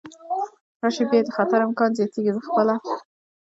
راشي، 0.81 1.03
بیا 1.09 1.21
د 1.25 1.29
خطر 1.37 1.59
امکانات 1.67 1.95
زیاتېږي، 1.97 2.31
زه 2.35 2.41
خپله. 2.47 2.75